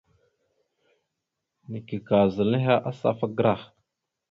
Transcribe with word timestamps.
Neke 1.69 1.97
ka 2.07 2.19
zal 2.33 2.51
henne 2.63 2.81
asafa 2.95 3.33
gərah. 3.37 3.63